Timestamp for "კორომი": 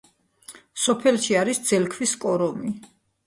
2.25-2.73